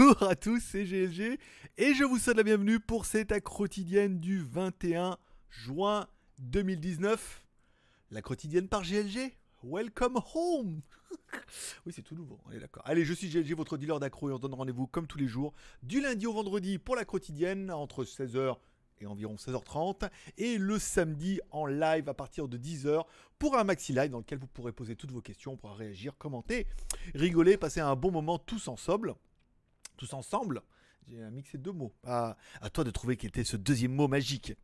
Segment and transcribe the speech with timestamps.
[0.00, 1.38] Bonjour à tous, c'est GLG
[1.76, 5.18] et je vous souhaite la bienvenue pour cette quotidienne du 21
[5.50, 6.06] juin
[6.38, 7.44] 2019.
[8.10, 9.36] La quotidienne par GLG.
[9.62, 10.80] Welcome home
[11.84, 12.82] Oui, c'est tout nouveau, on d'accord.
[12.86, 15.52] Allez, je suis GLG, votre dealer d'accro et on donne rendez-vous comme tous les jours,
[15.82, 18.56] du lundi au vendredi pour la quotidienne, entre 16h
[19.02, 20.08] et environ 16h30,
[20.38, 23.04] et le samedi en live à partir de 10h
[23.38, 26.66] pour un maxi live dans lequel vous pourrez poser toutes vos questions, pour réagir, commenter,
[27.14, 29.14] rigoler, passer un bon moment tous ensemble.
[30.00, 30.62] Tous ensemble
[31.06, 31.92] J'ai mixé deux mots.
[32.04, 34.54] À, à toi de trouver quel était ce deuxième mot magique.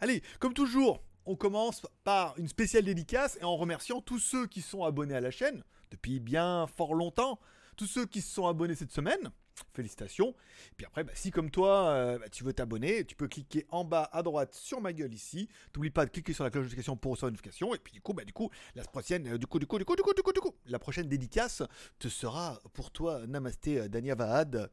[0.00, 4.62] Allez, comme toujours, on commence par une spéciale dédicace et en remerciant tous ceux qui
[4.62, 7.40] sont abonnés à la chaîne depuis bien fort longtemps,
[7.76, 9.32] tous ceux qui se sont abonnés cette semaine.
[9.74, 10.34] Félicitations.
[10.76, 13.84] Puis après, bah, si comme toi, euh, bah, tu veux t'abonner, tu peux cliquer en
[13.84, 15.48] bas à droite sur ma gueule ici.
[15.74, 17.74] N'oublie pas de cliquer sur la cloche de notification pour recevoir une notification.
[17.74, 19.84] Et puis du coup, bah, du coup, la prochaine, euh, du coup, du coup, du
[19.84, 21.62] coup, du coup, du coup, du coup, la prochaine dédicace
[21.98, 24.70] te sera pour toi, Namasté euh, Dania Vahad.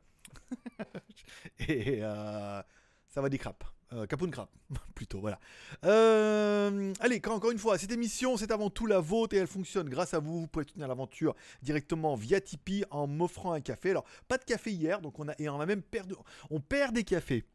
[1.60, 3.64] Et ça va des crapes.
[3.96, 4.50] Euh, Capoun crap,
[4.96, 5.40] plutôt, voilà.
[5.86, 9.88] Euh, allez, encore une fois, cette émission, c'est avant tout la vôtre et elle fonctionne
[9.88, 10.42] grâce à vous.
[10.42, 13.92] Vous pouvez soutenir l'aventure directement via Tipeee en m'offrant un café.
[13.92, 16.14] Alors, pas de café hier, donc on a, et on a même perdu,
[16.50, 17.46] on perd des cafés.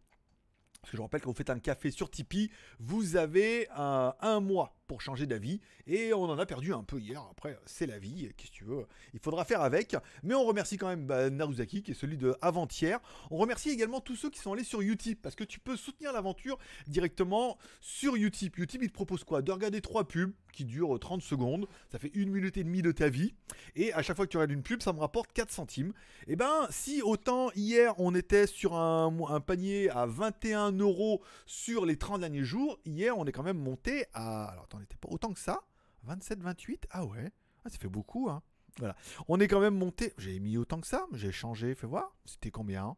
[0.81, 4.41] Parce que je rappelle, quand vous faites un café sur Tipeee, vous avez un, un
[4.41, 5.61] mois pour changer d'avis.
[5.87, 7.25] Et on en a perdu un peu hier.
[7.31, 8.29] Après, c'est la vie.
[8.37, 9.95] Qu'est-ce que tu veux Il faudra faire avec.
[10.25, 12.99] Mais on remercie quand même bah, Naruzaki, qui est celui de avant-hier.
[13.31, 15.23] On remercie également tous ceux qui sont allés sur Utip.
[15.23, 18.59] Parce que tu peux soutenir l'aventure directement sur Utip.
[18.59, 19.43] Utip, il te propose quoi?
[19.43, 21.69] De regarder trois pubs qui durent 30 secondes.
[21.93, 23.35] Ça fait une minute et demie de ta vie.
[23.77, 25.93] Et à chaque fois que tu regardes une pub, ça me rapporte 4 centimes.
[26.27, 31.97] Et ben, si autant hier on était sur un, panier à 21 euros sur les
[31.97, 34.57] 30 derniers jours, hier on est quand même monté à.
[34.81, 35.61] On n'était pas autant que ça.
[36.05, 37.31] 27, 28 Ah ouais.
[37.65, 38.43] Ah, ça fait beaucoup, hein.
[38.79, 38.97] Voilà.
[39.29, 40.15] On est quand même monté.
[40.17, 41.07] J'ai mis autant que ça.
[41.13, 41.75] J'ai changé.
[41.75, 42.17] Fais voir.
[42.25, 42.97] C'était combien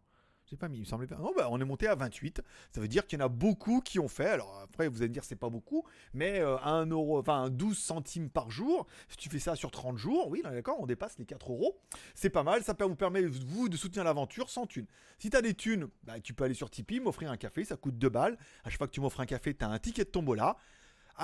[0.53, 1.17] j'ai pas mis, il me semblait pas.
[1.17, 2.43] Non, bah, on est monté à 28.
[2.73, 4.27] Ça veut dire qu'il y en a beaucoup qui ont fait.
[4.27, 7.79] Alors après, vous allez me dire c'est pas beaucoup, mais euh, 1 euro, enfin 12
[7.79, 8.87] centimes par jour.
[9.09, 11.79] Si tu fais ça sur 30 jours, oui, d'accord, on dépasse les 4 euros.
[12.15, 12.63] C'est pas mal.
[12.65, 14.87] Ça vous permet vous de soutenir l'aventure sans thune.
[15.19, 17.65] Si tu as des thunes, bah, tu peux aller sur Tipeee, m'offrir un café.
[17.65, 18.37] Ça coûte 2 balles.
[18.65, 20.59] À chaque fois que tu m'offres un café, tu as un ticket de tombola.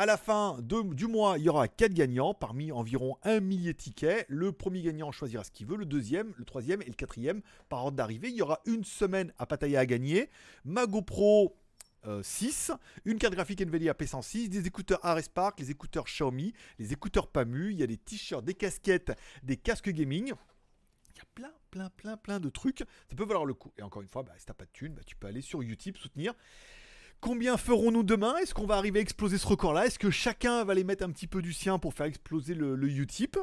[0.00, 3.78] À la fin du mois, il y aura 4 gagnants parmi environ un millier de
[3.78, 4.26] tickets.
[4.28, 7.84] Le premier gagnant choisira ce qu'il veut, le deuxième, le troisième et le quatrième par
[7.84, 8.28] ordre d'arrivée.
[8.28, 10.30] Il y aura une semaine à Pattaya à gagner.
[10.64, 11.56] Ma GoPro
[12.06, 12.70] euh, 6,
[13.06, 17.72] une carte graphique Nvidia P106, des écouteurs Ares Park, les écouteurs Xiaomi, les écouteurs Pamu,
[17.72, 19.10] il y a des t-shirts, des casquettes,
[19.42, 20.32] des casques gaming.
[21.12, 22.84] Il y a plein, plein, plein, plein de trucs.
[23.08, 23.72] Ça peut valoir le coup.
[23.76, 25.60] Et encore une fois, bah, si t'as pas de thune, bah, tu peux aller sur
[25.60, 26.34] YouTube soutenir.
[27.20, 28.36] Combien ferons-nous demain?
[28.36, 29.86] Est-ce qu'on va arriver à exploser ce record-là?
[29.86, 32.76] Est-ce que chacun va les mettre un petit peu du sien pour faire exploser le,
[32.76, 33.38] le Utip?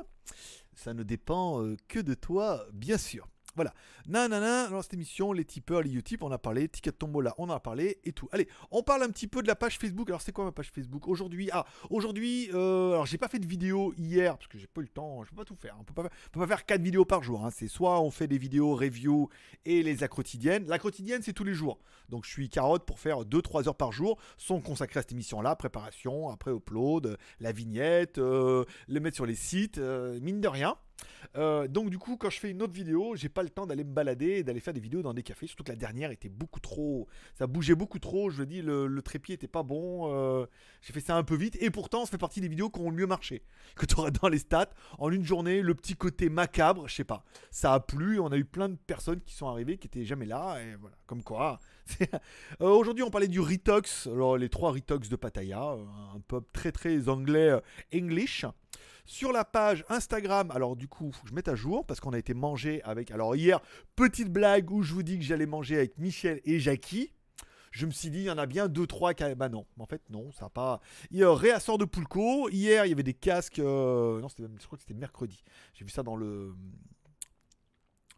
[0.74, 3.28] Ça ne dépend euh, que de toi, bien sûr.
[3.56, 3.74] Voilà.
[4.08, 7.54] Nanana, dans cette émission, les tipeurs, les Utip, on a parlé, Ticket Tombola, on en
[7.54, 8.28] a parlé et tout.
[8.32, 10.10] Allez, on parle un petit peu de la page Facebook.
[10.10, 11.08] Alors, c'est quoi ma page Facebook?
[11.08, 14.82] Aujourd'hui, ah, aujourd'hui, euh, alors j'ai pas fait de vidéo hier parce que j'ai pas
[14.82, 15.76] eu le temps, je peux pas tout faire.
[15.80, 17.46] On peut pas, peut pas faire 4 vidéos par jour.
[17.46, 17.50] hein.
[17.52, 19.30] C'est soit on fait des vidéos review
[19.66, 20.66] et les la quotidienne.
[20.68, 21.80] La quotidienne, c'est tous les jours.
[22.10, 25.56] Donc, je suis carotte pour faire 2-3 heures par jour, sont consacrées à cette émission-là,
[25.56, 30.78] préparation, après upload, la vignette, euh, le mettre sur les sites, euh, mine de rien.
[31.36, 33.84] Euh, donc du coup quand je fais une autre vidéo j'ai pas le temps d'aller
[33.84, 36.30] me balader et d'aller faire des vidéos dans des cafés surtout que la dernière était
[36.30, 38.30] beaucoup trop ça bougeait beaucoup trop.
[38.30, 40.46] Je dis le, le trépied était pas bon euh,
[40.82, 41.58] j'ai fait ça un peu vite.
[41.62, 43.44] Et pourtant ça fait partie des vidéos qui ont le mieux marché.
[43.76, 44.70] Que tu auras dans les stats
[45.00, 47.26] en une journée le petit côté macabre je sais pas.
[47.52, 50.26] Ça a plu on a eu plein de personnes qui sont arrivées qui étaient jamais
[50.26, 50.96] là et voilà.
[51.06, 51.60] Comme quoi
[52.02, 52.08] euh,
[52.68, 57.10] aujourd'hui on parlait du Retox alors les trois Retox de Pattaya un pub très très
[57.10, 57.60] anglais
[57.94, 58.46] English
[59.06, 62.14] sur la page Instagram, alors du coup, faut que je mette à jour parce qu'on
[62.14, 63.12] a été mangé avec.
[63.12, 63.60] Alors hier,
[63.96, 67.12] petite blague où je vous dis que j'allais manger avec Michel et Jackie.
[67.72, 69.24] Je me suis dit, il y en a bien deux, trois qui.
[69.36, 70.80] Bah non, en fait, non, ça n'a pas.
[71.12, 72.50] Il réassort de Poulco.
[72.50, 73.60] Hier, il y avait des casques.
[73.60, 75.44] euh, Non, je crois que c'était mercredi.
[75.74, 76.56] J'ai vu ça dans le.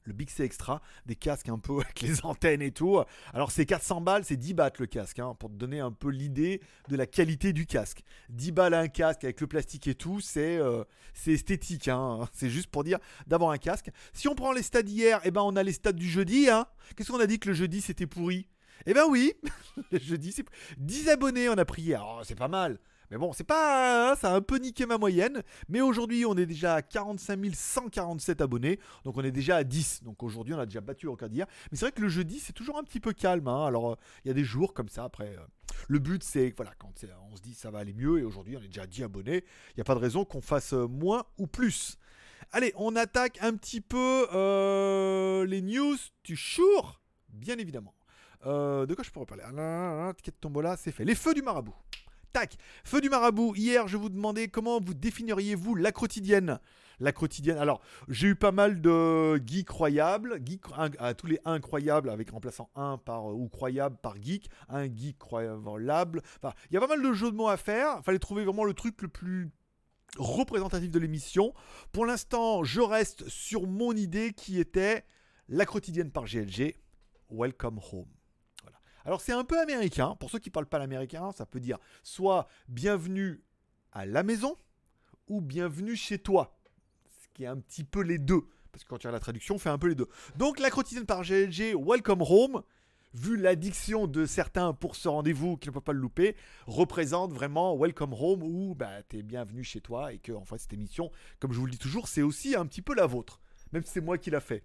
[0.07, 2.99] Le Big C Extra, des casques un peu avec les antennes et tout.
[3.33, 6.09] Alors c'est 400 balles, c'est 10 bahts le casque, hein, pour te donner un peu
[6.09, 8.03] l'idée de la qualité du casque.
[8.29, 10.83] 10 balles un casque avec le plastique et tout, c'est euh,
[11.27, 12.27] esthétique, hein.
[12.33, 13.89] c'est juste pour dire d'avoir un casque.
[14.13, 16.49] Si on prend les stades d'hier, eh ben on a les stades du jeudi.
[16.49, 16.65] Hein.
[16.95, 18.47] Qu'est-ce qu'on a dit que le jeudi c'était pourri?
[18.85, 19.33] Eh ben oui,
[19.91, 20.45] le jeudi c'est
[20.77, 22.79] 10 abonnés on a pris hier, Oh, c'est pas mal.
[23.11, 24.11] Mais bon, c'est pas.
[24.11, 25.41] hein, ça a un peu niqué ma moyenne.
[25.69, 28.79] Mais aujourd'hui, on est déjà à 45 147 abonnés.
[29.05, 30.03] Donc on est déjà à 10.
[30.03, 31.47] Donc aujourd'hui, on a déjà battu le record d'hier.
[31.71, 33.47] Mais c'est vrai que le jeudi, c'est toujours un petit peu calme.
[33.47, 33.65] hein.
[33.65, 33.95] Alors, euh,
[34.25, 35.05] il y a des jours comme ça.
[35.05, 35.41] Après, euh,
[35.87, 36.53] le but, c'est.
[36.57, 36.91] Voilà, quand
[37.31, 38.19] on se dit ça va aller mieux.
[38.19, 39.43] Et aujourd'hui, on est déjà à 10 abonnés.
[39.71, 41.97] Il n'y a pas de raison qu'on fasse euh, moins ou plus.
[42.51, 44.25] Allez, on attaque un petit peu
[45.45, 47.93] les news du jour, bien évidemment.
[48.45, 49.43] De quoi je pourrais parler?
[49.45, 51.03] Ah, Ticket de tombola, c'est fait.
[51.03, 51.75] Les feux du marabout.
[52.33, 53.53] Tac Feu du marabout.
[53.55, 56.59] Hier, je vous demandais comment vous définiriez-vous la quotidienne?
[56.99, 57.57] La quotidienne.
[57.57, 60.61] Alors, j'ai eu pas mal de geeks croyables, geek,
[61.17, 66.21] tous les incroyables avec remplaçant un par euh, ou croyable par geek, un geek croyable.
[66.41, 68.03] Enfin, il y a pas mal de jeux de mots à faire.
[68.03, 69.51] Fallait trouver vraiment le truc le plus
[70.17, 71.53] représentatif de l'émission.
[71.91, 75.05] Pour l'instant, je reste sur mon idée qui était
[75.49, 76.75] la quotidienne par GLG.
[77.29, 78.16] Welcome home.
[79.07, 80.17] Alors c'est un peu américain.
[80.19, 83.41] Pour ceux qui ne parlent pas l'américain, ça peut dire soit bienvenue
[83.93, 84.57] à la maison
[85.29, 86.59] ou bienvenue chez toi
[87.33, 88.41] qui est un petit peu les deux.
[88.73, 90.09] Parce que quand tu as la traduction, on fait un peu les deux.
[90.35, 92.63] Donc la quotidienne par GLG, Welcome Home,
[93.13, 97.77] vu l'addiction de certains pour ce rendez-vous qui ne peut pas le louper, représente vraiment
[97.77, 101.11] Welcome Home où bah, tu es bienvenu chez toi et que en fait cette émission,
[101.39, 103.39] comme je vous le dis toujours, c'est aussi un petit peu la vôtre.
[103.71, 104.63] Même si c'est moi qui l'a fait.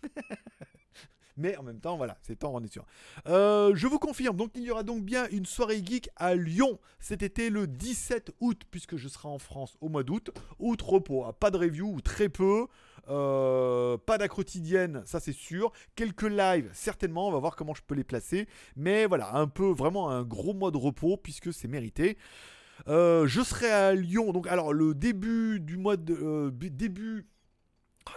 [1.40, 2.84] Mais en même temps, voilà, c'est temps, on est sûr.
[3.26, 6.78] Euh, je vous confirme, donc il y aura donc bien une soirée geek à Lyon
[6.98, 10.30] cet été le 17 août, puisque je serai en France au mois d'août.
[10.58, 12.66] Août repos, hein, pas de review ou très peu.
[13.08, 15.72] Euh, pas quotidienne, ça c'est sûr.
[15.96, 18.46] Quelques lives, certainement, on va voir comment je peux les placer.
[18.76, 22.18] Mais voilà, un peu vraiment un gros mois de repos, puisque c'est mérité.
[22.88, 26.50] Euh, je serai à Lyon, donc alors le début du mois de...
[26.50, 27.26] Début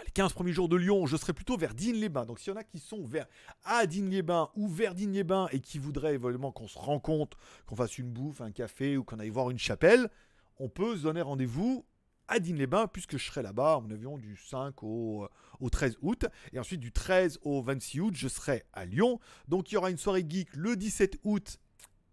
[0.04, 2.26] les 15 premiers jours de Lyon, je serai plutôt vers Digne-les-Bains.
[2.26, 3.26] Donc s'il y en a qui sont vers
[3.64, 7.36] à Digne-les-Bains ou vers Digne-les-Bains et qui voudraient évidemment qu'on se rencontre,
[7.66, 10.10] qu'on fasse une bouffe, un café ou qu'on aille voir une chapelle,
[10.58, 11.84] on peut se donner rendez-vous
[12.28, 15.28] à Digne-les-Bains puisque je serai là-bas en avion du 5 au,
[15.60, 16.26] au 13 août.
[16.52, 19.20] Et ensuite du 13 au 26 août, je serai à Lyon.
[19.48, 21.58] Donc il y aura une soirée geek le 17 août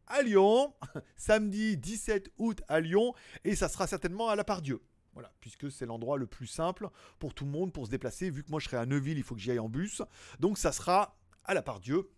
[0.07, 0.73] à Lyon,
[1.15, 3.13] samedi 17 août à Lyon,
[3.45, 4.81] et ça sera certainement à la part Dieu.
[5.13, 8.29] Voilà, puisque c'est l'endroit le plus simple pour tout le monde pour se déplacer.
[8.29, 10.01] Vu que moi je serai à Neuville, il faut que j'y aille en bus.
[10.39, 12.09] Donc ça sera à la part Dieu,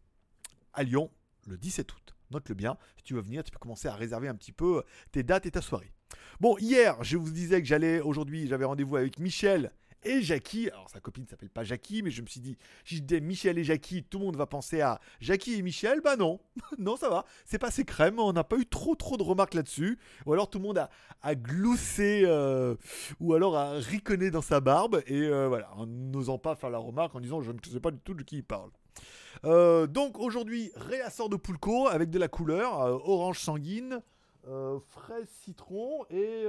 [0.74, 1.10] à Lyon,
[1.48, 2.16] le 17 août.
[2.32, 5.24] Note-le bien, si tu veux venir, tu peux commencer à réserver un petit peu tes
[5.24, 5.94] dates et ta soirée.
[6.40, 9.72] Bon, hier, je vous disais que j'allais aujourd'hui, j'avais rendez-vous avec Michel
[10.06, 10.70] et Jackie.
[10.70, 13.64] Alors sa copine s'appelle pas Jackie, mais je me suis dit, si je Michel et
[13.64, 16.02] Jackie, tout le monde va penser à Jackie et Michel.
[16.02, 16.40] Bah non,
[16.78, 19.54] non ça va, c'est pas assez crème, on n'a pas eu trop trop de remarques
[19.54, 20.00] là-dessus.
[20.26, 20.88] Ou alors tout le monde
[21.22, 22.76] a, gloussé, euh,
[23.20, 26.78] ou alors a riconné dans sa barbe, et euh, voilà, en n'osant pas faire la
[26.78, 28.70] remarque en disant je ne sais pas du tout de qui il parle.
[29.46, 32.74] Euh, donc aujourd'hui, réassort de Poulco avec de la couleur,
[33.08, 34.02] orange sanguine,
[34.46, 36.46] fraise citron et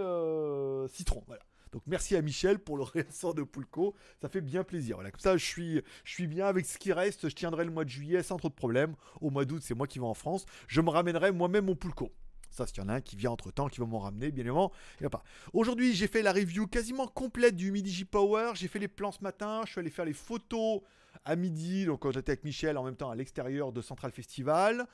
[0.88, 1.22] citron.
[1.26, 1.42] Voilà.
[1.74, 3.96] Donc merci à Michel pour le réassort de Poulco.
[4.22, 4.96] Ça fait bien plaisir.
[4.96, 7.28] Voilà, comme ça, je suis, je suis bien avec ce qui reste.
[7.28, 8.94] Je tiendrai le mois de juillet sans trop de problèmes.
[9.20, 10.46] Au mois d'août, c'est moi qui vais en France.
[10.68, 12.12] Je me ramènerai moi-même mon Poulco.
[12.50, 14.44] Ça, s'il y en a un qui vient entre temps, qui va m'en ramener, bien
[14.44, 14.70] évidemment,
[15.02, 15.24] a pas.
[15.52, 18.52] Aujourd'hui, j'ai fait la review quasiment complète du Midi J Power.
[18.54, 19.62] J'ai fait les plans ce matin.
[19.66, 20.80] Je suis allé faire les photos
[21.24, 21.86] à midi.
[21.86, 24.86] Donc, quand j'étais avec Michel en même temps à l'extérieur de Central Festival.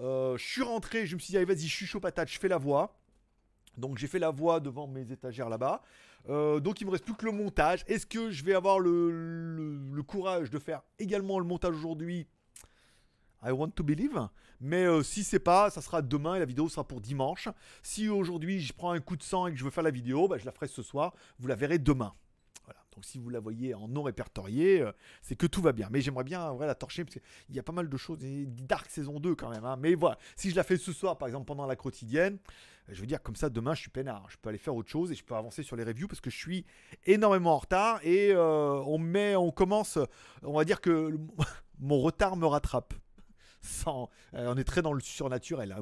[0.00, 1.06] Euh, je suis rentré.
[1.06, 2.28] Je me suis dit, allez, vas-y, je suis chaud patate.
[2.28, 3.00] Je fais la voix.
[3.78, 5.82] Donc, j'ai fait la voix devant mes étagères là-bas.
[6.28, 7.84] Euh, donc il me reste plus que le montage.
[7.86, 12.26] Est-ce que je vais avoir le, courage de faire également le montage aujourd'hui?
[13.42, 14.28] I want to believe.
[14.60, 17.48] Mais euh, si c'est pas, ça sera demain et la vidéo sera pour dimanche.
[17.82, 20.26] Si aujourd'hui je prends un coup de sang et que je veux faire la vidéo,
[20.26, 21.14] bah, je la ferai ce soir.
[21.38, 22.14] Vous la verrez demain.
[22.98, 24.90] Donc si vous la voyez en non répertorié, euh,
[25.22, 25.86] c'est que tout va bien.
[25.92, 28.18] Mais j'aimerais bien vrai, la torcher parce qu'il y a pas mal de choses.
[28.20, 29.64] Dark saison 2 quand même.
[29.64, 29.76] Hein.
[29.78, 32.38] Mais voilà, si je la fais ce soir, par exemple pendant la quotidienne,
[32.90, 34.26] je veux dire comme ça demain je suis peinard.
[34.30, 36.30] Je peux aller faire autre chose et je peux avancer sur les reviews parce que
[36.30, 36.64] je suis
[37.06, 39.98] énormément en retard et euh, on met, on commence,
[40.42, 41.16] on va dire que
[41.80, 42.94] mon retard me rattrape.
[43.86, 45.74] Euh, on est très dans le surnaturel.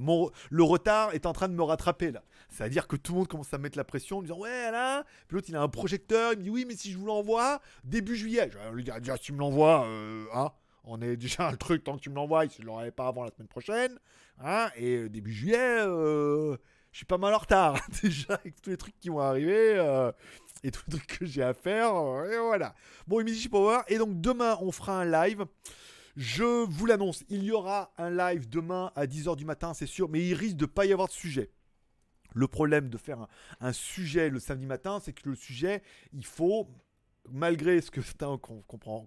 [0.50, 2.22] le retard est en train de me rattraper là.
[2.48, 5.04] C'est-à-dire que tout le monde commence à mettre la pression en disant ouais là.
[5.28, 7.60] Puis l'autre il a un projecteur, il me dit oui mais si je vous l'envoie
[7.84, 8.50] début juillet.
[8.50, 10.50] Je lui dire déjà si tu me l'envoies, euh, hein,
[10.84, 13.30] on est déjà le truc tant que tu me l'envoies, je l'aurais pas avant la
[13.30, 13.98] semaine prochaine,
[14.38, 15.80] hein, et euh, début juillet,
[16.96, 19.74] je suis pas mal en retard déjà avec tous les trucs qui vont arriver
[20.62, 21.90] et tous les trucs que j'ai à faire.
[22.24, 22.74] et voilà.
[23.06, 23.80] Bon, Imagine Power.
[23.88, 25.44] Et donc demain, on fera un live.
[26.16, 30.08] Je vous l'annonce, il y aura un live demain à 10h du matin, c'est sûr,
[30.08, 31.50] mais il risque de pas y avoir de sujet.
[32.32, 33.26] Le problème de faire
[33.60, 35.82] un, sujet le samedi matin, c'est que le sujet,
[36.14, 36.66] il faut
[37.30, 38.38] malgré ce que certains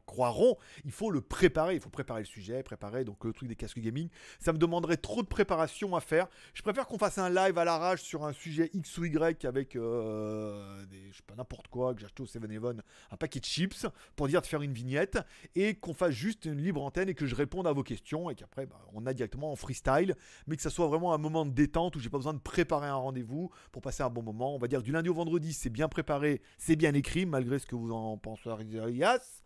[0.05, 1.75] croiront, il faut le préparer.
[1.75, 4.09] Il faut préparer le sujet, préparer donc le truc des casques gaming.
[4.39, 6.27] Ça me demanderait trop de préparation à faire.
[6.53, 9.75] Je préfère qu'on fasse un live à l'arrache sur un sujet X ou Y avec
[9.75, 13.87] euh, des, sais pas, n'importe quoi, que j'ai acheté au 7-Eleven un paquet de chips
[14.15, 15.19] pour dire de faire une vignette
[15.55, 18.35] et qu'on fasse juste une libre antenne et que je réponde à vos questions et
[18.35, 20.15] qu'après bah, on a directement en freestyle,
[20.47, 22.87] mais que ça soit vraiment un moment de détente où j'ai pas besoin de préparer
[22.87, 24.55] un rendez-vous pour passer un bon moment.
[24.55, 27.65] On va dire du lundi au vendredi, c'est bien préparé, c'est bien écrit, malgré ce
[27.65, 28.49] que vous en pensez.
[28.91, 29.43] Yes.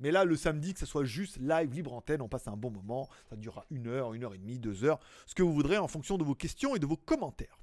[0.00, 2.70] Mais là, le samedi, que ce soit juste live, libre antenne, on passe un bon
[2.70, 3.08] moment.
[3.28, 5.88] Ça durera une heure, une heure et demie, deux heures, ce que vous voudrez en
[5.88, 7.58] fonction de vos questions et de vos commentaires.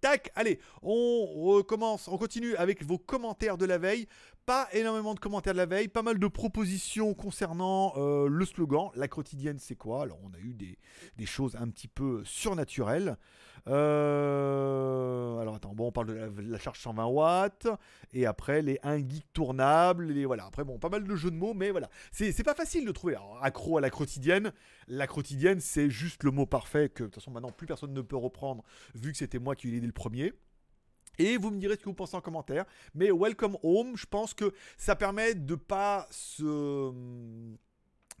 [0.00, 4.06] Tac, allez, on recommence, on continue avec vos commentaires de la veille.
[4.44, 8.90] Pas énormément de commentaires de la veille, pas mal de propositions concernant euh, le slogan.
[8.96, 10.02] La quotidienne, c'est quoi?
[10.02, 10.78] Alors, on a eu des,
[11.16, 13.16] des, choses un petit peu surnaturelles.
[13.66, 17.66] Euh, alors attends, bon, on parle de la, charge 120 watts,
[18.12, 20.44] et après les 1 geek tournables, les voilà.
[20.46, 23.14] Après bon, pas mal de jeux de mots, mais voilà, c'est pas facile de trouver.
[23.14, 24.52] Alors, accro à la quotidienne,
[24.86, 28.02] la quotidienne, c'est juste le mot parfait que de toute façon maintenant plus personne ne
[28.02, 28.62] peut reprendre
[28.94, 30.34] vu que c'était moi qui l'ai dit le premier.
[31.18, 32.64] Et vous me direz ce que vous pensez en commentaire.
[32.94, 36.92] Mais Welcome Home, je pense que ça permet de pas se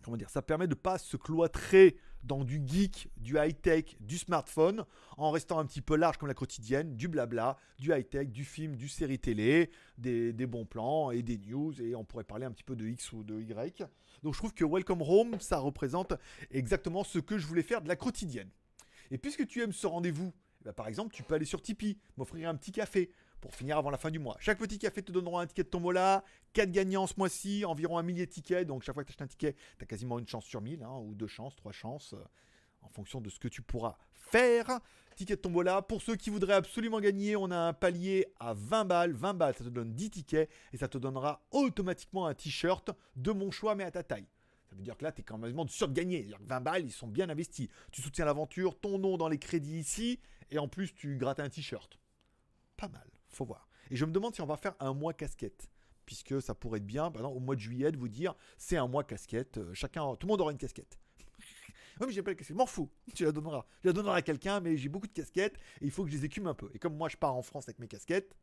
[0.04, 4.84] comment dire, ça permet de pas se cloîtrer dans du geek, du high-tech, du smartphone,
[5.16, 8.76] en restant un petit peu large comme la quotidienne, du blabla, du high-tech, du film,
[8.76, 12.64] du série télé, des, bons plans et des news, et on pourrait parler un petit
[12.64, 13.84] peu de X ou de Y.
[14.22, 16.14] Donc je trouve que Welcome Home, ça représente
[16.50, 18.50] exactement ce que je voulais faire de la quotidienne.
[19.10, 21.98] Et puisque tu aimes ce rendez-vous, eh ben, par exemple, tu peux aller sur Tipeee,
[22.16, 23.10] m'offrir un petit café,
[23.44, 24.38] pour finir avant la fin du mois.
[24.40, 26.24] Chaque petit café te donnera un ticket de tombola,
[26.54, 29.20] 4 gagnants ce mois-ci, environ un millier de tickets, donc chaque fois que tu achètes
[29.20, 32.14] un ticket, tu as quasiment une chance sur 1000, hein, ou deux chances, trois chances,
[32.14, 32.24] euh,
[32.80, 34.80] en fonction de ce que tu pourras faire.
[35.14, 38.86] Ticket de tombola, pour ceux qui voudraient absolument gagner, on a un palier à 20
[38.86, 42.92] balles, 20 balles, ça te donne 10 tickets, et ça te donnera automatiquement un t-shirt
[43.14, 44.26] de mon choix, mais à ta taille.
[44.70, 46.30] Ça veut dire que là, tu es quand même sûr de gagner.
[46.40, 47.68] 20 balles, ils sont bien investis.
[47.92, 50.18] Tu soutiens l'aventure, ton nom dans les crédits ici,
[50.50, 51.98] et en plus, tu grattes un t-shirt.
[53.34, 53.68] Faut voir.
[53.90, 55.68] Et je me demande si on va faire un mois casquette.
[56.06, 59.04] Puisque ça pourrait être bien, au mois de juillet, de vous dire c'est un mois
[59.04, 59.58] casquette.
[59.58, 60.98] Euh, chacun, tout le monde aura une casquette.
[62.00, 62.56] oui, mais j'ai pas la casquette.
[62.56, 62.90] M'en fous.
[63.14, 63.64] Tu la donneras.
[63.82, 66.16] Je la donnerai à quelqu'un, mais j'ai beaucoup de casquettes et il faut que je
[66.16, 66.70] les écume un peu.
[66.74, 68.36] Et comme moi, je pars en France avec mes casquettes,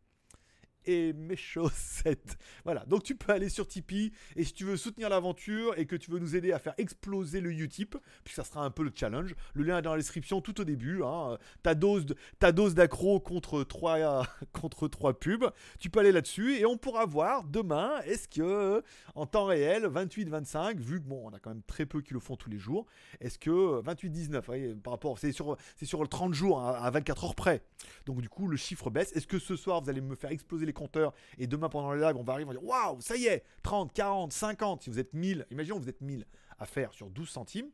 [0.86, 2.38] et mes chaussettes.
[2.64, 5.96] Voilà, donc tu peux aller sur Tipeee et si tu veux soutenir l'aventure et que
[5.96, 8.92] tu veux nous aider à faire exploser le Utip, puis ça sera un peu le
[8.94, 11.02] challenge, le lien est dans la description tout au début.
[11.04, 12.06] Hein, ta dose
[12.40, 17.44] ta dose d'accro contre 3 contre pubs, tu peux aller là-dessus et on pourra voir
[17.44, 18.84] demain est-ce que
[19.16, 22.20] en temps réel 28-25, vu que bon on a quand même très peu qui le
[22.20, 22.86] font tous les jours,
[23.20, 27.26] est-ce que 28-19, par rapport c'est sur c'est sur le 30 jours hein, à 24
[27.26, 27.64] heures près.
[28.06, 29.12] Donc du coup le chiffre baisse.
[29.14, 32.02] Est-ce que ce soir vous allez me faire exploser les compteurs et demain pendant le
[32.02, 34.90] live, on va arriver, on va dire waouh, ça y est, 30, 40, 50, si
[34.90, 36.26] vous êtes 1000, imaginons vous êtes 1000
[36.60, 37.70] à faire sur 12 centimes,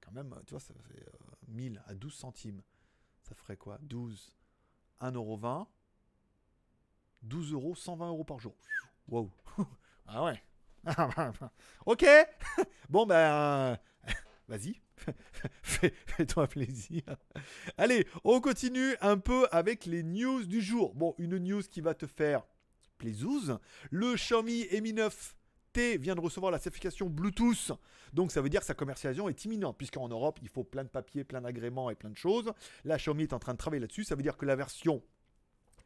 [0.00, 1.04] quand même, tu vois, ça fait
[1.48, 2.62] 1000 euh, à 12 centimes,
[3.22, 3.78] ça ferait quoi?
[3.82, 4.36] 12,
[5.00, 5.66] 1,20€,
[7.22, 8.54] 12 euros, 120 euros par jour.
[9.08, 9.30] Wow.
[10.06, 10.42] ah ouais.
[11.86, 12.04] ok.
[12.88, 13.78] bon ben,
[14.48, 14.80] vas-y.
[16.06, 17.02] Fais-toi plaisir.
[17.76, 20.94] Allez, on continue un peu avec les news du jour.
[20.94, 22.42] Bon, une news qui va te faire
[22.98, 23.58] plaisir.
[23.90, 25.36] Le Xiaomi Mi 9
[25.72, 27.72] T vient de recevoir la certification Bluetooth.
[28.12, 30.88] Donc ça veut dire que sa commercialisation est imminente, puisqu'en Europe, il faut plein de
[30.88, 32.52] papiers, plein d'agréments et plein de choses.
[32.84, 34.04] La Xiaomi est en train de travailler là-dessus.
[34.04, 35.02] Ça veut dire que la version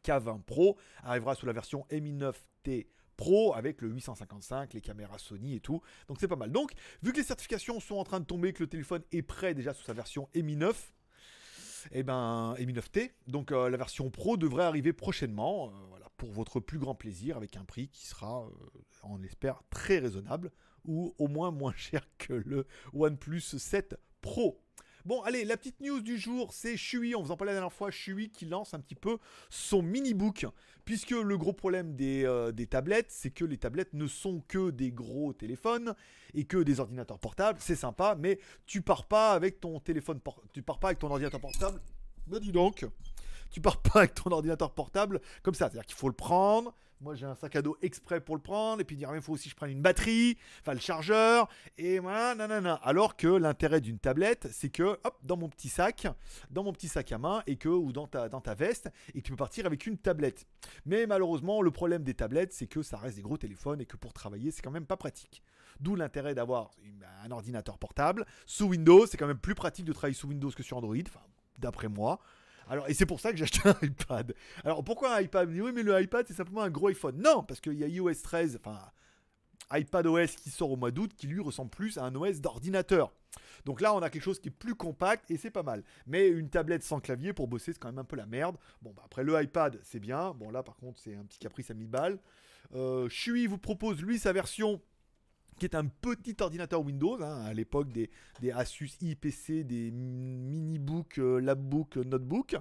[0.03, 5.55] K20 Pro arrivera sous la version Mi 9T Pro avec le 855, les caméras Sony
[5.55, 5.81] et tout.
[6.07, 6.51] Donc c'est pas mal.
[6.51, 6.71] Donc,
[7.03, 9.73] vu que les certifications sont en train de tomber, que le téléphone est prêt déjà
[9.73, 10.93] sous sa version Mi 9,
[11.91, 16.59] et ben Mi 9T, donc euh, la version Pro devrait arriver prochainement, euh, pour votre
[16.59, 20.51] plus grand plaisir, avec un prix qui sera, euh, on espère, très raisonnable,
[20.85, 24.61] ou au moins moins cher que le OnePlus 7 Pro.
[25.05, 27.13] Bon, allez, la petite news du jour, c'est Shui.
[27.13, 27.91] On vous en parlait la dernière fois.
[27.91, 29.19] Shui qui lance un petit peu
[29.51, 30.47] son mini-book.
[30.83, 34.71] Puisque le gros problème des, euh, des tablettes, c'est que les tablettes ne sont que
[34.71, 35.93] des gros téléphones
[36.33, 37.59] et que des ordinateurs portables.
[37.61, 40.19] C'est sympa, mais tu pars pas avec ton téléphone,
[40.51, 41.79] tu pars pas avec ton ordinateur portable.
[42.25, 42.83] Mais dis donc,
[43.51, 45.69] tu pars pas avec ton ordinateur portable comme ça.
[45.69, 48.81] C'est-à-dire qu'il faut le prendre, moi, j'ai un sac à dos exprès pour le prendre.
[48.81, 51.49] Et puis, dire, il faut aussi que je prenne une batterie, enfin le chargeur.
[51.77, 52.75] Et voilà, nanana.
[52.83, 56.07] Alors que l'intérêt d'une tablette, c'est que, hop, dans mon petit sac,
[56.49, 59.21] dans mon petit sac à main, et que, ou dans ta, dans ta veste, et
[59.21, 60.47] tu peux partir avec une tablette.
[60.85, 63.97] Mais malheureusement, le problème des tablettes, c'est que ça reste des gros téléphones et que
[63.97, 65.43] pour travailler, c'est quand même pas pratique.
[65.79, 66.71] D'où l'intérêt d'avoir
[67.23, 68.25] un ordinateur portable.
[68.45, 71.19] Sous Windows, c'est quand même plus pratique de travailler sous Windows que sur Android, enfin,
[71.57, 72.19] d'après moi.
[72.67, 74.33] Alors, et c'est pour ça que j'ai acheté un iPad.
[74.63, 75.49] Alors, pourquoi un iPad?
[75.49, 77.21] Oui, mais le iPad, c'est simplement un gros iPhone.
[77.21, 78.79] Non, parce qu'il y a iOS 13, enfin,
[79.71, 83.11] iPad OS qui sort au mois d'août qui lui ressemble plus à un OS d'ordinateur.
[83.65, 85.83] Donc là, on a quelque chose qui est plus compact et c'est pas mal.
[86.05, 88.57] Mais une tablette sans clavier pour bosser, c'est quand même un peu la merde.
[88.81, 90.33] Bon, bah après le iPad, c'est bien.
[90.33, 92.19] Bon, là, par contre, c'est un petit caprice à 1000 balles.
[92.73, 94.81] Euh, Shui vous propose, lui, sa version
[95.57, 98.09] qui est un petit ordinateur Windows, hein, à l'époque des,
[98.53, 102.57] Asus IPC, des mini-book, euh, labbook, notebook.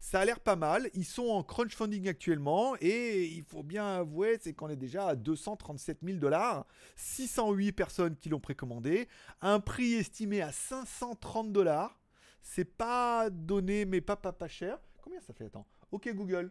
[0.00, 0.90] Ça a l'air pas mal.
[0.94, 5.14] Ils sont en crunchfunding actuellement et il faut bien avouer, c'est qu'on est déjà à
[5.14, 6.66] 237 000 dollars.
[6.96, 9.08] 608 personnes qui l'ont précommandé.
[9.40, 12.00] Un prix estimé à 530 dollars.
[12.42, 14.80] C'est pas donné, mais pas, pas, pas cher.
[15.02, 15.66] Combien ça fait Attends?
[15.92, 16.50] Ok Google.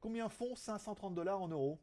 [0.00, 1.78] Combien font 530 dollars en euros?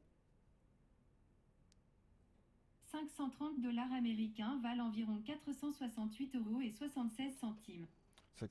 [2.91, 7.86] 530 dollars américains valent environ 468 euros et 76 centimes.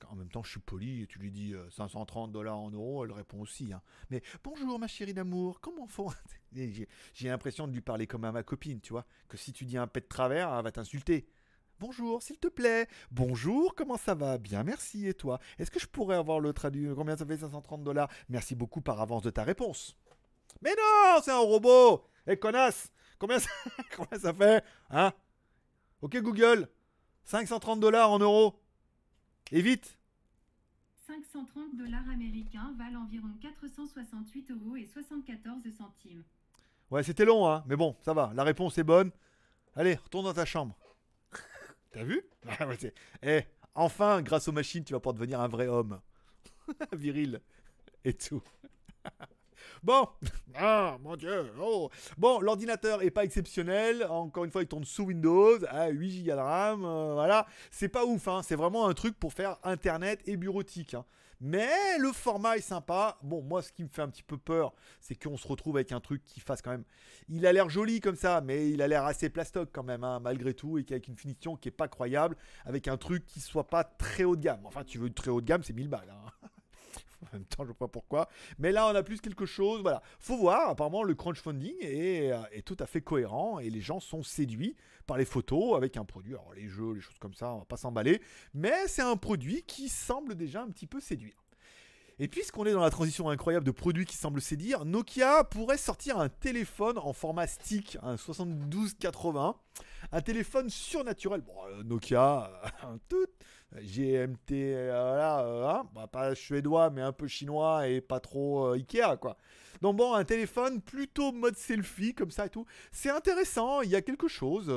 [0.07, 3.03] En même temps, je suis poli, et tu lui dis 530 euh, dollars en euros,
[3.05, 3.73] elle répond aussi.
[3.73, 3.81] Hein.
[4.11, 6.11] Mais bonjour ma chérie d'amour, comment font
[6.53, 6.87] J'ai
[7.23, 9.05] l'impression de lui parler comme à ma copine, tu vois.
[9.27, 11.27] Que si tu dis un pet de travers, elle va t'insulter.
[11.79, 12.87] Bonjour, s'il te plaît.
[13.09, 14.37] Bonjour, comment ça va?
[14.37, 15.07] Bien, merci.
[15.07, 15.39] Et toi?
[15.57, 18.09] Est-ce que je pourrais avoir le traduit Combien ça fait 530 dollars?
[18.29, 19.97] Merci beaucoup par avance de ta réponse.
[20.61, 23.49] Mais non, c'est un robot Eh connasse Combien ça,
[23.95, 25.13] combien ça fait Hein?
[26.01, 26.69] Ok Google
[27.25, 28.59] 530 dollars en euros
[29.51, 29.97] et vite
[31.07, 36.23] 530 dollars américains valent environ 468 euros et 74 centimes.
[36.91, 39.11] Ouais, c'était long, hein, mais bon, ça va, la réponse est bonne.
[39.75, 40.77] Allez, retourne dans ta chambre.
[41.91, 42.21] T'as vu?
[43.23, 43.41] Eh,
[43.73, 45.99] enfin, grâce aux machines, tu vas pouvoir devenir un vrai homme.
[46.93, 47.41] Viril
[48.03, 48.43] et tout.
[49.83, 50.07] Bon,
[50.55, 51.89] ah mon dieu, oh.
[52.17, 54.05] Bon, l'ordinateur est pas exceptionnel.
[54.09, 57.47] Encore une fois, il tourne sous Windows, à 8 Go de RAM, euh, voilà.
[57.71, 58.41] C'est pas ouf, hein.
[58.43, 60.93] c'est vraiment un truc pour faire internet et bureautique.
[60.93, 61.05] Hein.
[61.41, 63.17] Mais le format est sympa.
[63.23, 65.93] Bon, moi, ce qui me fait un petit peu peur, c'est qu'on se retrouve avec
[65.93, 66.83] un truc qui fasse quand même.
[67.29, 70.19] Il a l'air joli comme ça, mais il a l'air assez plastoc quand même, hein,
[70.19, 73.69] malgré tout, et avec une finition qui est pas croyable, avec un truc qui soit
[73.69, 74.65] pas très haut de gamme.
[74.65, 76.11] Enfin, tu veux une très haut de gamme, c'est 1000 balles.
[76.11, 76.38] Hein.
[77.33, 78.29] en même temps, je vois pas pourquoi.
[78.57, 79.81] Mais là, on a plus quelque chose.
[79.81, 80.01] Voilà.
[80.19, 80.69] Faut voir.
[80.69, 84.75] Apparemment, le crowdfunding est, euh, est tout à fait cohérent et les gens sont séduits
[85.05, 86.33] par les photos avec un produit.
[86.33, 88.21] Alors, les jeux, les choses comme ça, on va pas s'emballer.
[88.53, 91.35] Mais c'est un produit qui semble déjà un petit peu séduire.
[92.21, 96.19] Et puisqu'on est dans la transition incroyable de produits qui semblent séduire, Nokia pourrait sortir
[96.19, 99.55] un téléphone en format stick, un 7280,
[100.11, 101.39] un téléphone surnaturel.
[101.39, 102.51] Bon, euh, Nokia,
[103.07, 103.25] tout,
[103.73, 108.73] GMT, euh, voilà, euh, hein, bah, pas suédois, mais un peu chinois et pas trop
[108.73, 109.37] Ikea, quoi.
[109.81, 112.65] Donc bon, un téléphone plutôt mode selfie, comme ça et tout.
[112.91, 114.69] C'est intéressant, il y a quelque chose.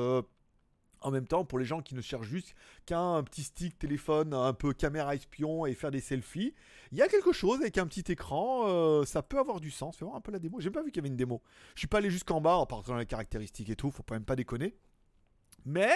[1.03, 4.53] En même temps, pour les gens qui ne cherchent juste qu'un petit stick téléphone, un
[4.53, 6.53] peu caméra espion et faire des selfies,
[6.91, 9.97] il y a quelque chose avec un petit écran, euh, ça peut avoir du sens.
[9.97, 10.61] Fais voir un peu la démo.
[10.61, 11.41] J'ai pas vu qu'il y avait une démo.
[11.75, 14.25] Je suis pas allé jusqu'en bas en partant les caractéristiques et tout, faut quand même
[14.25, 14.75] pas déconner.
[15.65, 15.91] Mais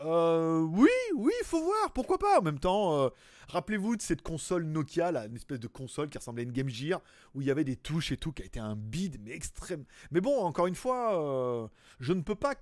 [0.00, 2.38] euh, oui, oui, faut voir, pourquoi pas.
[2.38, 3.08] En même temps, euh,
[3.48, 6.68] rappelez-vous de cette console Nokia, là, une espèce de console qui ressemblait à une Game
[6.68, 7.02] Gear,
[7.34, 9.84] où il y avait des touches et tout, qui a été un bide, mais extrême.
[10.10, 12.54] Mais bon, encore une fois, je ne peux pas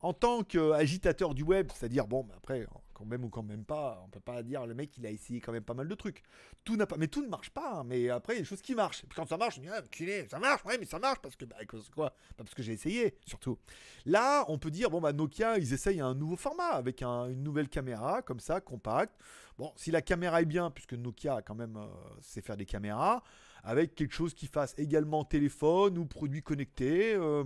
[0.00, 4.08] en tant qu'agitateur du web, c'est-à-dire, bon, après, quand même ou quand même pas, on
[4.08, 6.22] peut pas dire le mec il a essayé quand même pas mal de trucs.
[6.64, 7.80] Tout n'a pas, mais tout ne marche pas.
[7.80, 7.84] Hein.
[7.84, 9.04] mais après il y a des choses qui marchent.
[9.04, 9.82] Et puis quand ça marche, on dit ah,
[10.30, 11.56] ça marche, ouais, mais ça marche parce que bah,
[11.94, 12.14] quoi?
[12.38, 13.58] Parce que j'ai essayé surtout.
[14.06, 17.68] Là, on peut dire bon bah Nokia ils essayent un nouveau format avec une nouvelle
[17.68, 19.14] caméra comme ça compacte.
[19.58, 21.86] Bon, si la caméra est bien, puisque Nokia quand même euh,
[22.22, 23.22] sait faire des caméras,
[23.62, 27.14] avec quelque chose qui fasse également téléphone ou produit connecté.
[27.14, 27.44] Euh,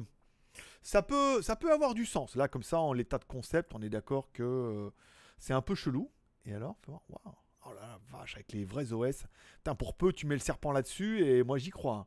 [0.82, 2.36] ça peut, ça peut avoir du sens.
[2.36, 4.90] Là, comme ça, en l'état de concept, on est d'accord que euh,
[5.38, 6.10] c'est un peu chelou.
[6.46, 7.00] Et alors, waouh,
[7.66, 9.24] oh là la vache, avec les vrais OS.
[9.58, 12.06] Putain, pour peu, tu mets le serpent là-dessus et moi j'y crois.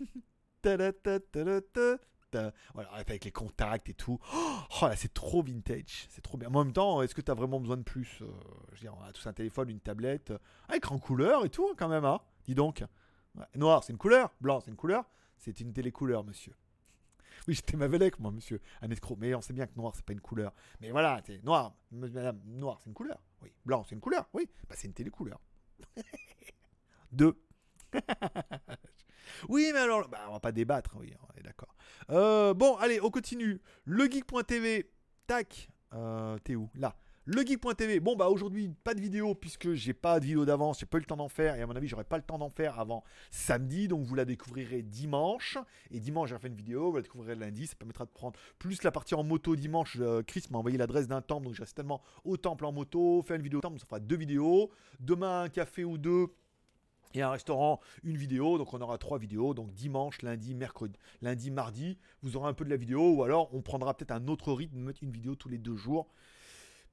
[0.00, 0.04] Hein.
[2.74, 4.18] voilà, avec les contacts et tout.
[4.82, 6.06] Oh là, c'est trop vintage.
[6.08, 6.48] C'est trop bien.
[6.48, 9.26] en même temps, est-ce que tu as vraiment besoin de plus euh, on a tous
[9.26, 10.32] un téléphone, une tablette,
[10.68, 12.04] avec en couleur et tout, hein, quand même.
[12.04, 12.84] Hein Dis donc.
[13.56, 14.32] Noir, c'est une couleur.
[14.40, 15.04] Blanc, c'est une couleur.
[15.36, 16.54] C'est une télécouleur, monsieur.
[17.48, 18.60] Oui, j'étais Mavelec, moi, monsieur.
[18.80, 19.16] Un escroc.
[19.18, 20.54] Mais on sait bien que noir, c'est pas une couleur.
[20.80, 21.74] Mais voilà, c'est noir.
[21.90, 23.20] Madame, noir, c'est une couleur.
[23.42, 23.52] Oui.
[23.66, 24.28] Blanc, c'est une couleur.
[24.32, 24.48] Oui.
[24.68, 25.40] Bah, c'est une télécouleur.
[27.12, 27.38] Deux.
[29.48, 30.96] oui, mais alors, bah, on va pas débattre.
[30.98, 31.74] Oui, on est d'accord.
[32.10, 33.60] Euh, bon, allez, on continue.
[33.84, 34.90] Legeek.tv.
[35.26, 35.68] Tac.
[35.92, 36.70] Euh, T'es où?
[36.74, 36.96] Là.
[37.26, 40.98] Legeek.tv, bon bah aujourd'hui pas de vidéo puisque j'ai pas de vidéo d'avance, j'ai pas
[40.98, 42.78] eu le temps d'en faire et à mon avis j'aurai pas le temps d'en faire
[42.78, 45.56] avant samedi donc vous la découvrirez dimanche
[45.90, 48.82] et dimanche j'ai fait une vidéo, vous la découvrirez lundi, ça permettra de prendre plus
[48.82, 51.74] la partie en moto dimanche, euh, Chris m'a envoyé l'adresse d'un temple donc je reste
[51.74, 55.44] tellement au temple en moto, faire une vidéo au temple, ça fera deux vidéos, demain
[55.44, 56.26] un café ou deux
[57.14, 58.58] et un restaurant, une vidéo.
[58.58, 59.54] Donc on aura trois vidéos.
[59.54, 63.14] Donc dimanche, lundi, mercredi, lundi, mardi, vous aurez un peu de la vidéo.
[63.14, 66.08] Ou alors on prendra peut-être un autre rythme, mettre une vidéo tous les deux jours.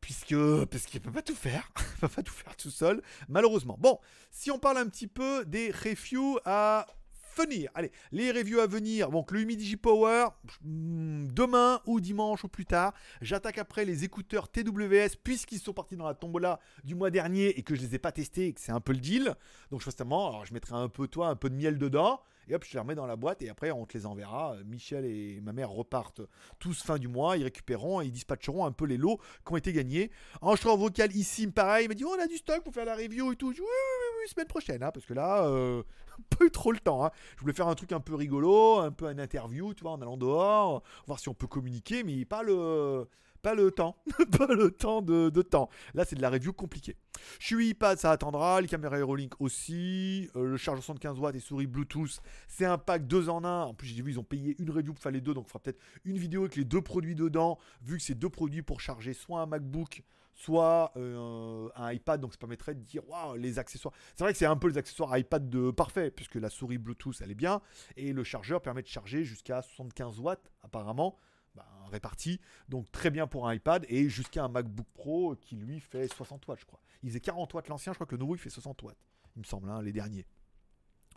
[0.02, 0.36] Puisque,
[0.66, 3.78] parce qu'il ne peut pas tout faire, il peut pas tout faire tout seul, malheureusement.
[3.80, 4.00] Bon,
[4.32, 6.88] si on parle un petit peu des reviews à
[7.36, 7.72] venir.
[7.76, 9.10] Allez, les reviews à venir.
[9.10, 10.28] Donc le Humidigi Power,
[10.64, 12.94] hmm, demain ou dimanche ou plus tard.
[13.22, 17.64] J'attaque après les écouteurs TWS puisqu'ils sont partis dans la tombola du mois dernier et
[17.64, 19.36] que je les ai pas testés et que c'est un peu le deal.
[19.72, 22.22] Donc justement, alors je mettrai un peu toi, un peu de miel dedans.
[22.48, 24.56] Et hop, je les remets dans la boîte et après on te les enverra.
[24.66, 26.22] Michel et ma mère repartent
[26.60, 29.58] tous fin du mois, ils récupéreront et ils dispatcheront un peu les lots qui ont
[29.58, 30.12] été gagnés.
[30.42, 32.96] En vocal ici, pareil, il m'a dit oh, on a du stock pour faire la
[32.96, 33.54] review et tout.
[33.54, 35.84] Je oui, oui, oui, semaine prochaine, hein, parce que là, euh,
[36.22, 37.06] pas trop le temps.
[37.06, 37.12] Hein.
[37.36, 40.02] Je voulais faire un truc un peu rigolo, un peu un interview, tu vois, en
[40.02, 43.08] allant dehors, voir si on peut communiquer, mais pas le
[43.42, 43.96] pas le temps,
[44.38, 45.70] pas le temps de, temps.
[45.94, 46.96] Là, c'est de la review compliquée.
[47.40, 48.62] Je suis iPad, ça attendra.
[48.62, 50.30] Les caméras Aerolink aussi.
[50.36, 52.20] Euh, le charge 75 watts et souris Bluetooth.
[52.48, 53.64] C'est un pack 2 en 1.
[53.64, 55.34] En plus, j'ai vu, ils ont payé une review pour faire les deux.
[55.34, 57.58] Donc, il fera peut-être une vidéo avec les deux produits dedans.
[57.82, 60.04] Vu que c'est deux produits pour charger soit un MacBook,
[60.44, 62.20] soit euh, un iPad.
[62.22, 63.94] Donc, ça permettrait de dire, waouh, les accessoires.
[64.16, 66.12] C'est vrai que c'est un peu les accessoires iPad de parfait.
[66.12, 67.62] Puisque la souris Bluetooth, elle est bien.
[67.96, 71.18] Et le chargeur permet de charger jusqu'à 75 watts, apparemment.
[71.56, 72.40] Bah, réparti.
[72.70, 76.48] Donc très bien pour un iPad et jusqu'à un MacBook Pro qui lui fait 60
[76.48, 76.80] watts, je crois.
[77.04, 78.98] Il faisait 40 watts l'ancien, je crois que le nouveau il fait 60 watts,
[79.36, 80.26] il me semble, hein, les derniers.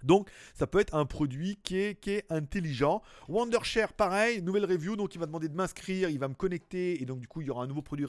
[0.02, 3.00] Donc ça peut être un produit qui est, qui est intelligent.
[3.28, 7.06] Wondershare, pareil, nouvelle review, donc il va demander de m'inscrire, il va me connecter et
[7.06, 8.06] donc du coup il y aura un nouveau produit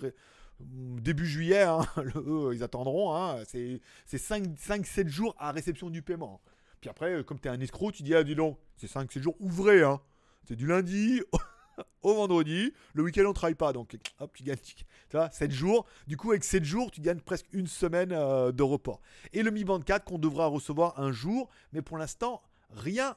[0.60, 1.82] début juillet, hein,
[2.54, 6.41] ils attendront, hein, c'est 5-7 jours à réception du paiement.
[6.82, 9.36] Puis après, comme tu es un escroc, tu dis, ah dis donc, c'est 5-7 jours
[9.39, 10.00] ouvrés, hein.
[10.48, 11.22] c'est du lundi
[12.02, 12.74] au vendredi.
[12.94, 13.74] Le week-end, on travaille pas.
[13.74, 15.86] Donc, hop, tu gagnes tu vois, 7 jours.
[16.08, 19.02] Du coup, avec 7 jours, tu gagnes presque une semaine euh, de report.
[19.34, 21.50] Et le Mi Band 4 qu'on devra recevoir un jour.
[21.74, 23.15] Mais pour l'instant, rien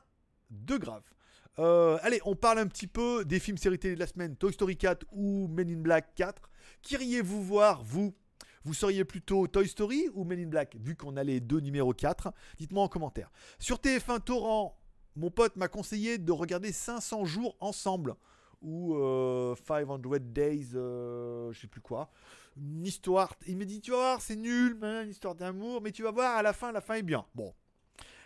[0.51, 1.03] de grave.
[1.59, 4.53] Euh, allez, on parle un petit peu des films séries télé de la semaine Toy
[4.53, 6.49] Story 4 ou Men in Black 4.
[6.83, 8.15] Qu'iriez-vous voir, vous?
[8.65, 11.95] Vous seriez plutôt Toy Story ou Men in Black, vu qu'on a les deux numéros
[11.95, 13.31] 4 Dites-moi en commentaire.
[13.59, 14.79] Sur TF1 Torrent,
[15.17, 18.15] mon pote m'a conseillé de regarder 500 jours ensemble
[18.61, 18.95] ou
[19.67, 22.11] 500 euh, Days, euh, je sais plus quoi.
[22.57, 23.35] Une histoire.
[23.47, 26.37] Il me dit, tu vas voir, c'est nul, une histoire d'amour, mais tu vas voir,
[26.37, 27.25] à la fin, la fin est bien.
[27.35, 27.55] Bon.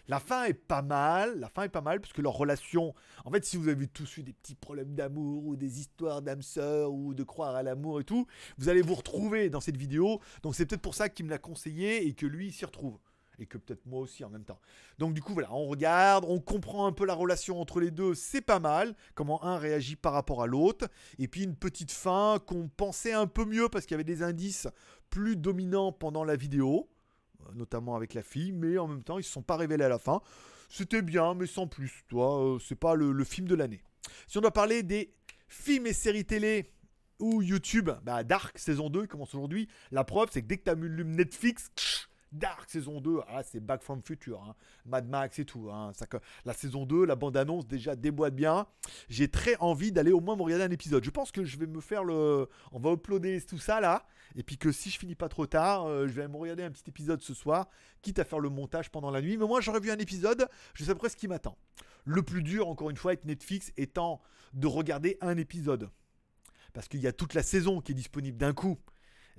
[0.08, 3.30] La fin est pas mal, la fin est pas mal, parce que leur relation, en
[3.30, 6.92] fait, si vous avez tous eu des petits problèmes d'amour, ou des histoires d'âme sœur,
[6.92, 8.26] ou de croire à l'amour et tout,
[8.58, 10.20] vous allez vous retrouver dans cette vidéo.
[10.42, 12.98] Donc c'est peut-être pour ça qu'il me l'a conseillé et que lui s'y retrouve
[13.38, 14.60] et que peut-être moi aussi en même temps.
[14.98, 18.14] Donc du coup voilà, on regarde, on comprend un peu la relation entre les deux,
[18.14, 20.86] c'est pas mal, comment un réagit par rapport à l'autre,
[21.18, 24.22] et puis une petite fin qu'on pensait un peu mieux parce qu'il y avait des
[24.22, 24.68] indices
[25.10, 26.88] plus dominants pendant la vidéo,
[27.54, 29.98] notamment avec la fille, mais en même temps ils se sont pas révélés à la
[29.98, 30.20] fin.
[30.68, 33.82] C'était bien, mais sans plus, toi, euh, c'est pas le, film de l'année.
[34.26, 35.12] Si on doit parler des
[35.46, 36.72] films et séries télé
[37.18, 39.68] ou YouTube, bah Dark saison 2 commence aujourd'hui.
[39.90, 41.70] La preuve, c'est que dès que tu as Netflix,
[42.32, 44.54] Dark saison 2, ah, c'est Back from Future, hein.
[44.86, 45.70] Mad Max et tout.
[45.70, 45.92] Hein.
[45.94, 46.06] Ça,
[46.44, 48.66] la saison 2, la bande-annonce déjà déboîte bien.
[49.08, 51.04] J'ai très envie d'aller au moins me regarder un épisode.
[51.04, 52.48] Je pense que je vais me faire le.
[52.72, 54.06] On va uploader tout ça là.
[54.34, 56.70] Et puis que si je finis pas trop tard, euh, je vais me regarder un
[56.70, 57.68] petit épisode ce soir,
[58.00, 59.36] quitte à faire le montage pendant la nuit.
[59.36, 61.58] Mais moi, j'aurais vu un épisode, je sais presque ce qui m'attend.
[62.04, 64.20] Le plus dur, encore une fois, avec Netflix étant
[64.54, 65.90] de regarder un épisode.
[66.72, 68.78] Parce qu'il y a toute la saison qui est disponible d'un coup.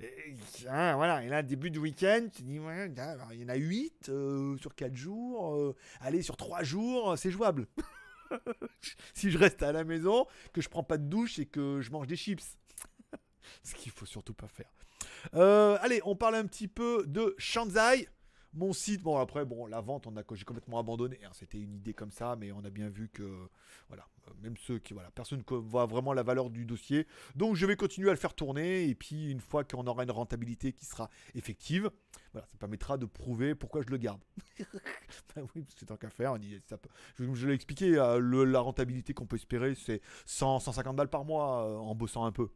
[0.00, 0.36] Et,
[0.68, 2.90] hein, voilà, et là, début de week-end, tu dis, ouais,
[3.32, 5.54] il y en a 8 euh, sur 4 jours.
[5.54, 7.66] Euh, allez, sur 3 jours, c'est jouable.
[9.14, 11.90] si je reste à la maison, que je prends pas de douche et que je
[11.90, 12.56] mange des chips.
[13.62, 14.72] Ce qu'il faut surtout pas faire.
[15.34, 18.08] Euh, allez, on parle un petit peu de Shanzai.
[18.54, 21.18] Mon site, bon après, bon, la vente, on a, j'ai complètement abandonné.
[21.32, 23.48] C'était une idée comme ça, mais on a bien vu que,
[23.88, 27.08] voilà, euh, même ceux qui, voilà, personne ne voit vraiment la valeur du dossier.
[27.34, 30.10] Donc je vais continuer à le faire tourner, et puis une fois qu'on aura une
[30.12, 31.90] rentabilité qui sera effective,
[32.32, 34.20] voilà, ça permettra de prouver pourquoi je le garde.
[35.34, 36.36] ben oui, c'est tant qu'à faire.
[36.66, 36.78] ça
[37.18, 41.24] je, je l'ai expliqué, euh, la rentabilité qu'on peut espérer, c'est 100, 150 balles par
[41.24, 42.50] mois euh, en bossant un peu.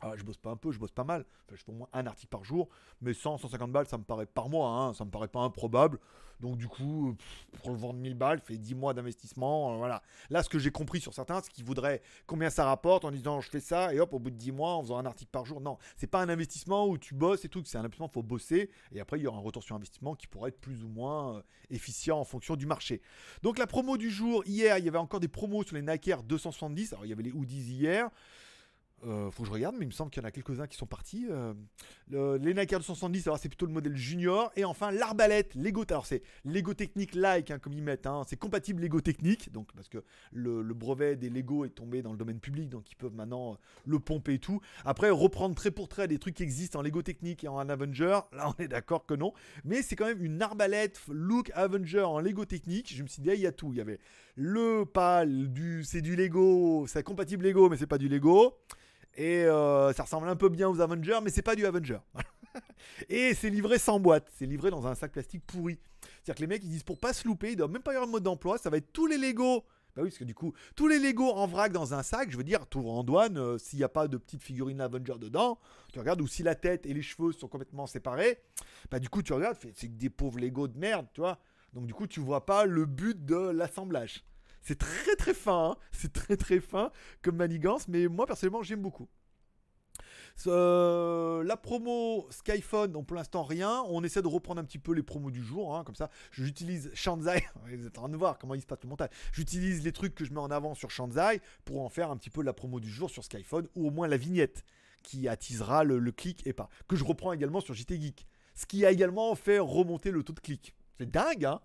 [0.00, 1.24] Ah, je bosse pas un peu, je bosse pas mal.
[1.50, 2.68] je fais au moins un article par jour.
[3.02, 4.68] Mais 100, 150 balles, ça me paraît par mois.
[4.70, 5.98] Hein, ça me paraît pas improbable.
[6.40, 7.14] Donc, du coup,
[7.52, 9.74] pour le vendre 1000 balles, fait 10 mois d'investissement.
[9.74, 10.02] Euh, voilà.
[10.30, 13.40] Là, ce que j'ai compris sur certains, c'est qu'ils voudraient combien ça rapporte en disant
[13.40, 15.44] je fais ça et hop, au bout de 10 mois, en faisant un article par
[15.44, 15.60] jour.
[15.60, 17.62] Non, c'est pas un investissement où tu bosses et tout.
[17.64, 18.70] C'est un investissement, il faut bosser.
[18.92, 21.36] Et après, il y aura un retour sur investissement qui pourrait être plus ou moins
[21.36, 23.02] euh, efficient en fonction du marché.
[23.42, 26.08] Donc, la promo du jour, hier, il y avait encore des promos sur les Nike
[26.08, 26.94] Air 270.
[26.94, 28.10] Alors, il y avait les hoodies hier.
[29.06, 30.76] Euh, faut que je regarde, mais il me semble qu'il y en a quelques-uns qui
[30.76, 31.26] sont partis.
[31.30, 31.54] Euh,
[32.10, 34.52] le, les Nike 270, alors c'est plutôt le modèle junior.
[34.56, 35.84] Et enfin, l'arbalète Lego.
[35.88, 38.06] Alors c'est Lego Technique like, hein, comme ils mettent.
[38.06, 38.22] hein.
[38.26, 42.18] C'est compatible Lego Technique, donc parce que le, brevet des Lego est tombé dans le
[42.18, 44.60] domaine public, donc ils peuvent maintenant euh, le pomper et tout.
[44.84, 48.20] Après, reprendre trait pour trait des trucs qui existent en Lego Technique et en Avenger,
[48.32, 49.32] là on est d'accord que non.
[49.64, 52.94] Mais c'est quand même une arbalète look Avenger en Lego Technique.
[52.94, 53.72] Je me suis dit, ah, il y a tout.
[53.72, 53.98] Il y avait
[54.36, 58.58] le pal, du, c'est du Lego, c'est compatible Lego, mais c'est pas du Lego.
[59.20, 61.98] Et euh, ça ressemble un peu bien aux Avengers, mais c'est pas du Avenger.
[63.10, 64.26] et c'est livré sans boîte.
[64.34, 65.78] C'est livré dans un sac plastique pourri.
[66.00, 67.96] C'est-à-dire que les mecs, ils disent pour pas se louper, ils doivent même pas y
[67.96, 68.56] avoir de mode d'emploi.
[68.56, 69.66] Ça va être tous les Lego.
[69.94, 72.38] Bah oui, parce que du coup, tous les Lego en vrac dans un sac, je
[72.38, 75.58] veux dire, tout en douane, euh, s'il n'y a pas de petite figurine Avenger dedans,
[75.92, 78.38] tu regardes, ou si la tête et les cheveux sont complètement séparés,
[78.90, 81.38] bah du coup, tu regardes, c'est que des pauvres Lego de merde, tu vois.
[81.74, 84.24] Donc du coup, tu vois pas le but de l'assemblage.
[84.62, 85.76] C'est très très fin, hein.
[85.92, 86.92] c'est très très fin
[87.22, 89.08] comme manigance, mais moi personnellement j'aime beaucoup.
[90.46, 93.82] Euh, la promo Skyphone, donc pour l'instant rien.
[93.88, 96.10] On essaie de reprendre un petit peu les promos du jour, hein, comme ça.
[96.30, 99.10] J'utilise Shanzai, vous êtes en train de voir comment il se passe le montage.
[99.32, 102.30] J'utilise les trucs que je mets en avant sur Shanzai pour en faire un petit
[102.30, 104.64] peu la promo du jour sur Skyphone, ou au moins la vignette
[105.02, 106.68] qui attisera le, clic et pas.
[106.88, 108.26] Que je reprends également sur JT Geek.
[108.54, 110.74] Ce qui a également fait remonter le taux de clic.
[110.98, 111.60] C'est dingue, hein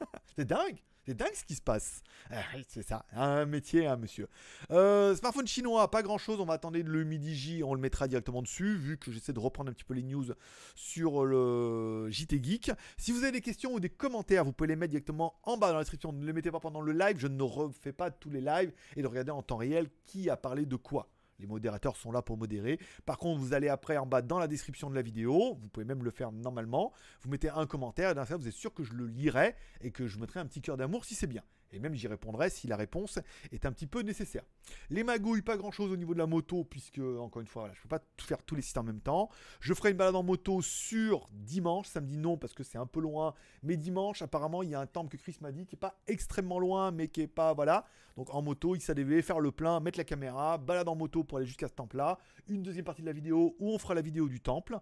[0.36, 2.02] C'est dingue c'est dingue ce qui se passe.
[2.30, 4.28] Ah, c'est ça, un métier, hein, monsieur.
[4.70, 6.40] Euh, smartphone chinois, pas grand chose.
[6.40, 9.40] On va attendre le midi J, on le mettra directement dessus, vu que j'essaie de
[9.40, 10.26] reprendre un petit peu les news
[10.74, 12.72] sur le JT Geek.
[12.96, 15.68] Si vous avez des questions ou des commentaires, vous pouvez les mettre directement en bas
[15.68, 16.12] dans la description.
[16.12, 19.02] Ne les mettez pas pendant le live, je ne refais pas tous les lives et
[19.02, 21.08] de regarder en temps réel qui a parlé de quoi.
[21.38, 22.78] Les modérateurs sont là pour modérer.
[23.04, 25.58] Par contre, vous allez après en bas dans la description de la vidéo.
[25.60, 26.92] Vous pouvez même le faire normalement.
[27.22, 29.90] Vous mettez un commentaire et dans ça, vous êtes sûr que je le lirai et
[29.90, 31.42] que je mettrai un petit cœur d'amour si c'est bien.
[31.72, 33.18] Et même j'y répondrai si la réponse
[33.50, 34.42] est un petit peu nécessaire.
[34.90, 37.74] Les magouilles, pas grand chose au niveau de la moto, puisque, encore une fois, voilà,
[37.74, 39.30] je ne peux pas faire tous les sites en même temps.
[39.60, 41.88] Je ferai une balade en moto sur dimanche.
[41.88, 43.34] Samedi, non, parce que c'est un peu loin.
[43.62, 46.00] Mais dimanche, apparemment, il y a un temple que Chris m'a dit qui est pas
[46.06, 47.54] extrêmement loin, mais qui est pas.
[47.54, 47.86] Voilà.
[48.16, 51.38] Donc en moto, il s'est faire le plein, mettre la caméra, balade en moto pour
[51.38, 52.18] aller jusqu'à ce temple-là.
[52.48, 54.78] Une deuxième partie de la vidéo où on fera la vidéo du temple.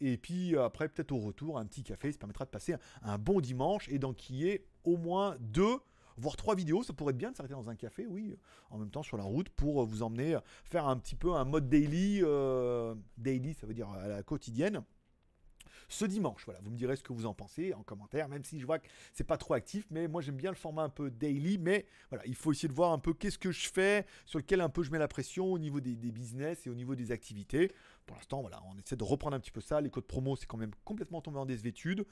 [0.00, 3.18] Et puis après, peut-être au retour, un petit café, ça permettra de passer un, un
[3.18, 5.78] bon dimanche et d'enquiller au moins deux
[6.16, 8.36] voire trois vidéos, ça pourrait être bien de s'arrêter dans un café, oui,
[8.70, 11.68] en même temps sur la route pour vous emmener faire un petit peu un mode
[11.68, 14.82] daily, euh, daily ça veut dire à la quotidienne.
[15.88, 18.58] Ce dimanche, voilà, vous me direz ce que vous en pensez en commentaire, même si
[18.58, 21.10] je vois que c'est pas trop actif, mais moi j'aime bien le format un peu
[21.10, 24.38] daily, mais voilà, il faut essayer de voir un peu qu'est-ce que je fais, sur
[24.38, 27.12] lequel un peu je mets la pression au niveau des, business et au niveau des
[27.12, 27.72] activités.
[28.06, 29.80] Pour l'instant, on essaie de reprendre un petit peu ça.
[29.80, 32.06] Les codes promo, c'est quand même complètement tombé en désuétude.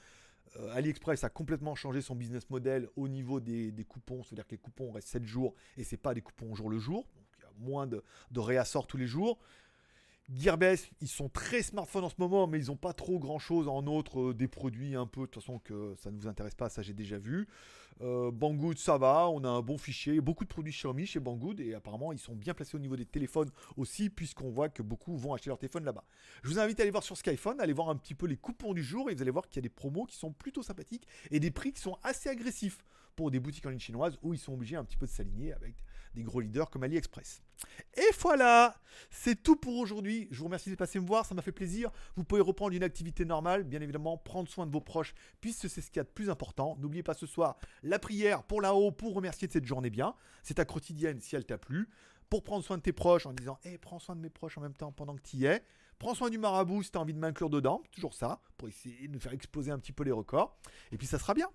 [0.57, 4.57] Euh, AliExpress a complètement changé son business model au niveau des, coupons, c'est-à-dire que les
[4.57, 7.45] coupons restent 7 jours et c'est pas des coupons jour le jour, donc il y
[7.45, 8.39] a moins de, de
[8.87, 9.39] tous les jours.
[10.33, 13.67] Gearbest, ils sont très smartphones en ce moment, mais ils n'ont pas trop grand chose
[13.67, 16.55] en autre, euh, des produits un peu, de toute façon que ça ne vous intéresse
[16.55, 17.47] pas, ça j'ai déjà vu.
[18.01, 21.59] Euh, Banggood, ça va, on a un bon fichier, beaucoup de produits Xiaomi chez Banggood,
[21.59, 25.17] et apparemment ils sont bien placés au niveau des téléphones aussi, puisqu'on voit que beaucoup
[25.17, 26.05] vont acheter leur téléphone là-bas.
[26.43, 28.73] Je vous invite à aller voir sur Skyphone, aller voir un petit peu les coupons
[28.73, 31.07] du jour, et vous allez voir qu'il y a des promos qui sont plutôt sympathiques,
[31.29, 32.85] et des prix qui sont assez agressifs
[33.17, 35.51] pour des boutiques en ligne chinoises, où ils sont obligés un petit peu de s'aligner
[35.53, 35.75] avec
[36.13, 37.41] des gros leaders comme AliExpress.
[37.95, 38.75] Et voilà,
[39.09, 40.27] c'est tout pour aujourd'hui.
[40.31, 41.91] Je vous remercie de passer me voir, ça m'a fait plaisir.
[42.15, 45.81] Vous pouvez reprendre une activité normale, bien évidemment, prendre soin de vos proches, puisque c'est
[45.81, 46.75] ce qu'il y a de plus important.
[46.79, 50.15] N'oubliez pas ce soir la prière pour là-haut, pour remercier de cette journée bien.
[50.43, 51.89] C'est ta quotidienne si elle t'a plu.
[52.29, 54.61] Pour prendre soin de tes proches en disant, hé, prends soin de mes proches en
[54.61, 55.63] même temps pendant que tu y es.
[55.99, 59.07] Prends soin du marabout si tu as envie de m'inclure dedans, toujours ça, pour essayer
[59.07, 60.57] de faire exploser un petit peu les records.
[60.91, 61.49] Et puis ça sera bien.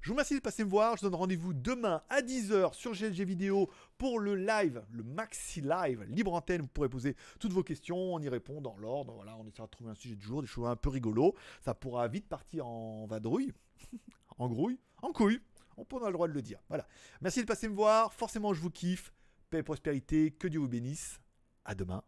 [0.00, 0.96] Je vous remercie de passer me voir.
[0.96, 6.04] Je donne rendez-vous demain à 10h sur GLG Vidéo pour le live, le maxi live,
[6.08, 6.60] libre antenne.
[6.60, 7.96] Vous pourrez poser toutes vos questions.
[7.96, 9.14] On y répond dans l'ordre.
[9.14, 11.34] Voilà, on essaiera de trouver un sujet du jour, des choses un peu rigolos.
[11.64, 13.52] Ça pourra vite partir en vadrouille,
[14.38, 15.40] en grouille, en couille.
[15.76, 16.60] On peut avoir le droit de le dire.
[16.68, 16.86] Voilà.
[17.20, 18.12] Merci de passer me voir.
[18.12, 19.12] Forcément, je vous kiffe.
[19.50, 20.30] Paix et prospérité.
[20.30, 21.18] Que Dieu vous bénisse.
[21.64, 22.04] À demain.